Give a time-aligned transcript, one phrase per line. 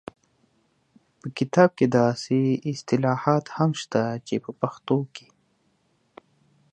[1.19, 2.37] په کتاب کې داسې
[2.71, 5.27] اصطلاحات هم شته چې په پښتو کې